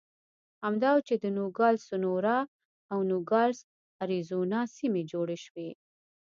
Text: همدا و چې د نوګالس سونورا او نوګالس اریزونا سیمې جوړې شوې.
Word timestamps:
همدا 0.63 0.91
و 0.95 0.99
چې 1.07 1.15
د 1.23 1.25
نوګالس 1.37 1.81
سونورا 1.89 2.37
او 2.91 2.99
نوګالس 3.11 3.59
اریزونا 4.03 4.59
سیمې 4.77 5.03
جوړې 5.11 5.37
شوې. 5.45 5.69